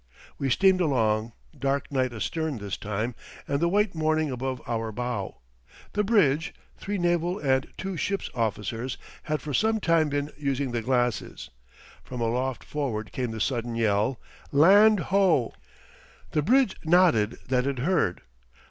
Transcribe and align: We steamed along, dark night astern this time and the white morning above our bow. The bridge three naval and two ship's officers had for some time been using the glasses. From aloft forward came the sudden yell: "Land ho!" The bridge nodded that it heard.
We 0.39 0.49
steamed 0.49 0.81
along, 0.81 1.33
dark 1.55 1.91
night 1.91 2.11
astern 2.11 2.57
this 2.57 2.75
time 2.75 3.13
and 3.47 3.59
the 3.59 3.69
white 3.69 3.93
morning 3.93 4.31
above 4.31 4.59
our 4.67 4.91
bow. 4.91 5.37
The 5.93 6.03
bridge 6.03 6.55
three 6.75 6.97
naval 6.97 7.37
and 7.37 7.67
two 7.77 7.97
ship's 7.97 8.27
officers 8.33 8.97
had 9.25 9.43
for 9.43 9.53
some 9.53 9.79
time 9.79 10.09
been 10.09 10.31
using 10.39 10.71
the 10.71 10.81
glasses. 10.81 11.51
From 12.03 12.19
aloft 12.19 12.63
forward 12.63 13.11
came 13.11 13.29
the 13.29 13.39
sudden 13.39 13.75
yell: 13.75 14.19
"Land 14.51 14.99
ho!" 15.13 15.53
The 16.31 16.41
bridge 16.41 16.77
nodded 16.83 17.37
that 17.49 17.67
it 17.67 17.77
heard. 17.77 18.21